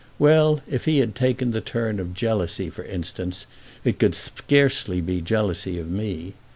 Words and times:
Well, 0.17 0.61
if 0.67 0.85
he 0.85 0.97
had 0.97 1.13
taken 1.13 1.51
the 1.51 1.61
turn 1.61 1.99
of 1.99 2.15
jealousy 2.15 2.71
for 2.71 2.83
instance 2.83 3.45
it 3.83 3.99
could 3.99 4.15
scarcely 4.15 4.99
be 4.99 5.21
jealousy 5.21 5.77
of 5.77 5.91
me. 5.91 6.33